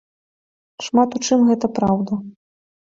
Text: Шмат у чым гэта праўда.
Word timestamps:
Шмат 0.87 1.09
у 1.21 1.23
чым 1.29 1.39
гэта 1.51 1.65
праўда. 1.77 2.13